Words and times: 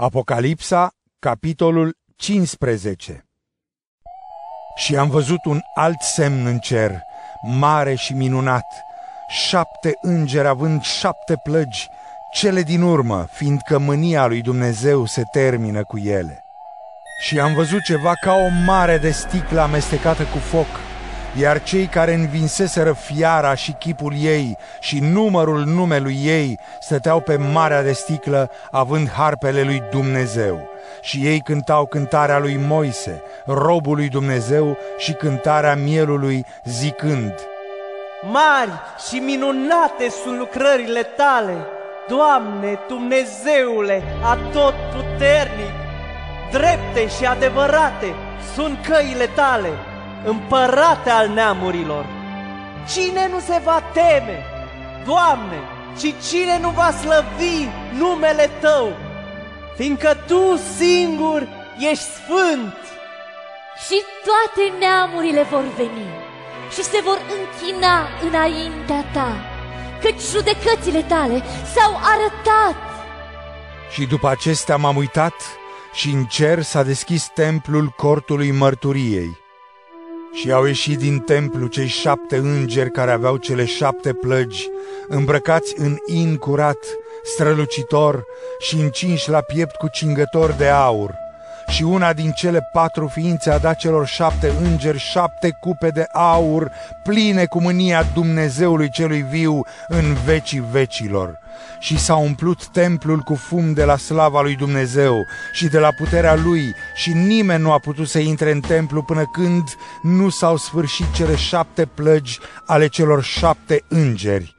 Apocalipsa, 0.00 0.90
capitolul 1.18 1.96
15 2.16 3.26
Și 4.76 4.96
am 4.96 5.10
văzut 5.10 5.44
un 5.44 5.60
alt 5.74 6.00
semn 6.00 6.46
în 6.46 6.58
cer, 6.58 7.00
mare 7.42 7.94
și 7.94 8.12
minunat, 8.12 8.64
șapte 9.28 9.92
îngeri 10.00 10.48
având 10.48 10.82
șapte 10.82 11.40
plăgi, 11.42 11.88
cele 12.32 12.62
din 12.62 12.82
urmă, 12.82 13.28
fiindcă 13.32 13.78
mânia 13.78 14.26
lui 14.26 14.40
Dumnezeu 14.40 15.06
se 15.06 15.22
termină 15.32 15.84
cu 15.84 15.98
ele. 15.98 16.44
Și 17.20 17.40
am 17.40 17.54
văzut 17.54 17.82
ceva 17.82 18.12
ca 18.20 18.32
o 18.32 18.48
mare 18.64 18.98
de 18.98 19.10
sticlă 19.10 19.60
amestecată 19.60 20.22
cu 20.22 20.38
foc, 20.38 20.66
iar 21.40 21.62
cei 21.62 21.86
care 21.86 22.14
învinseseră 22.14 22.92
fiara 22.92 23.54
și 23.54 23.72
chipul 23.72 24.12
ei 24.20 24.56
și 24.80 24.98
numărul 24.98 25.64
numelui 25.64 26.18
ei 26.24 26.58
stăteau 26.80 27.20
pe 27.20 27.36
marea 27.36 27.82
de 27.82 27.92
sticlă 27.92 28.50
având 28.70 29.10
harpele 29.10 29.62
lui 29.62 29.82
Dumnezeu. 29.90 30.68
Și 31.00 31.26
ei 31.26 31.40
cântau 31.40 31.86
cântarea 31.86 32.38
lui 32.38 32.60
Moise, 32.66 33.22
robul 33.46 33.96
lui 33.96 34.08
Dumnezeu 34.08 34.76
și 34.98 35.12
cântarea 35.12 35.74
mielului 35.74 36.46
zicând 36.64 37.34
Mari 38.22 38.80
și 39.08 39.18
minunate 39.18 40.08
sunt 40.24 40.38
lucrările 40.38 41.02
tale, 41.02 41.56
Doamne, 42.08 42.78
Dumnezeule, 42.88 44.02
atot 44.22 44.74
puternic, 44.92 45.74
drepte 46.50 47.08
și 47.16 47.26
adevărate 47.26 48.14
sunt 48.54 48.78
căile 48.86 49.26
tale 49.34 49.68
împărate 50.24 51.10
al 51.10 51.28
neamurilor. 51.28 52.06
Cine 52.92 53.28
nu 53.28 53.38
se 53.38 53.60
va 53.64 53.82
teme, 53.92 54.44
Doamne, 55.04 55.60
și 55.98 56.14
cine 56.28 56.58
nu 56.60 56.70
va 56.70 56.90
slăvi 56.90 57.68
numele 57.98 58.50
Tău, 58.60 58.92
fiindcă 59.76 60.16
Tu 60.26 60.56
singur 60.76 61.48
ești 61.90 62.04
sfânt. 62.04 62.76
Și 63.86 64.02
toate 64.24 64.78
neamurile 64.78 65.42
vor 65.42 65.64
veni 65.76 66.08
și 66.72 66.82
se 66.82 67.00
vor 67.04 67.18
închina 67.38 68.08
înaintea 68.26 69.04
Ta, 69.12 69.36
căci 70.02 70.20
judecățile 70.20 71.02
Tale 71.02 71.42
s-au 71.74 72.00
arătat. 72.02 72.76
Și 73.90 74.06
după 74.06 74.28
acestea 74.28 74.76
m-am 74.76 74.96
uitat 74.96 75.34
și 75.92 76.10
în 76.10 76.24
cer 76.24 76.62
s-a 76.62 76.82
deschis 76.82 77.28
templul 77.34 77.88
cortului 77.96 78.50
mărturiei 78.50 79.46
și 80.40 80.52
au 80.52 80.64
ieșit 80.64 80.98
din 80.98 81.18
templu 81.18 81.66
cei 81.66 81.86
șapte 81.86 82.36
îngeri 82.36 82.90
care 82.90 83.10
aveau 83.10 83.36
cele 83.36 83.64
șapte 83.64 84.12
plăgi, 84.12 84.68
îmbrăcați 85.08 85.74
în 85.76 85.96
in 86.06 86.36
curat, 86.36 86.78
strălucitor 87.22 88.24
și 88.58 88.74
încinși 88.74 89.30
la 89.30 89.40
piept 89.40 89.76
cu 89.76 89.88
cingător 89.88 90.50
de 90.50 90.68
aur. 90.68 91.27
Și 91.68 91.82
una 91.82 92.12
din 92.12 92.30
cele 92.30 92.68
patru 92.72 93.06
ființe 93.06 93.50
a 93.50 93.58
dat 93.58 93.76
celor 93.76 94.06
șapte 94.06 94.52
îngeri 94.62 94.98
șapte 94.98 95.56
cupe 95.60 95.88
de 95.88 96.06
aur, 96.12 96.70
pline 97.02 97.44
cu 97.44 97.60
mânia 97.60 98.02
Dumnezeului 98.14 98.90
celui 98.90 99.22
viu 99.22 99.62
în 99.88 100.14
vecii 100.24 100.64
vecilor 100.70 101.38
și 101.78 101.98
s-a 101.98 102.16
umplut 102.16 102.66
templul 102.66 103.18
cu 103.18 103.34
fum 103.34 103.72
de 103.72 103.84
la 103.84 103.96
slava 103.96 104.40
lui 104.40 104.56
Dumnezeu 104.56 105.26
și 105.52 105.68
de 105.68 105.78
la 105.78 105.88
puterea 105.92 106.34
lui 106.34 106.74
și 106.94 107.12
nimeni 107.12 107.62
nu 107.62 107.72
a 107.72 107.78
putut 107.78 108.08
să 108.08 108.18
intre 108.18 108.50
în 108.50 108.60
templu 108.60 109.02
până 109.02 109.24
când 109.32 109.62
nu 110.02 110.28
s-au 110.28 110.56
sfârșit 110.56 111.12
cele 111.14 111.36
șapte 111.36 111.86
plăgi 111.86 112.38
ale 112.66 112.86
celor 112.86 113.22
șapte 113.22 113.84
îngeri. 113.88 114.57